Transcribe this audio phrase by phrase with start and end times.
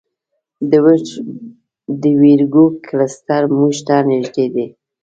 [2.01, 4.67] د ویرګو کلسټر موږ ته نږدې دی.